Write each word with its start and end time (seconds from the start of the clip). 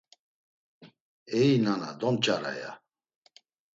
Eyi 1.37 1.55
nana 1.63 1.89
domç̌ara, 1.99 2.51
ya. 2.61 2.71